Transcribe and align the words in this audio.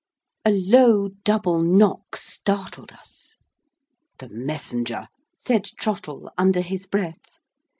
A 0.43 0.49
low, 0.49 1.09
double 1.23 1.59
knock 1.59 2.15
startled 2.15 2.91
us. 2.91 3.35
"The 4.17 4.29
messenger!" 4.29 5.09
said 5.35 5.65
Trottle, 5.77 6.31
under 6.39 6.61
his 6.61 6.87
breath. 6.87 7.37